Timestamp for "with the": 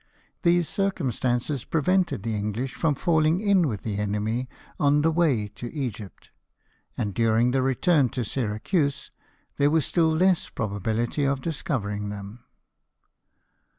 3.67-3.99